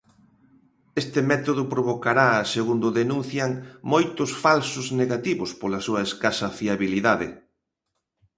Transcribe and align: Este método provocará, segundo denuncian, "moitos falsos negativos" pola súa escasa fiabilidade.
Este 1.01 1.19
método 1.31 1.63
provocará, 1.73 2.29
segundo 2.55 2.87
denuncian, 2.99 3.51
"moitos 3.93 4.31
falsos 4.43 4.85
negativos" 5.01 5.51
pola 5.61 5.83
súa 5.87 6.01
escasa 6.07 6.47
fiabilidade. 6.57 7.29